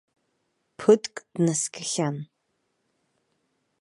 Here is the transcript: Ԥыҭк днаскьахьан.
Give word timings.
Ԥыҭк 0.77 1.15
днаскьахьан. 1.33 2.17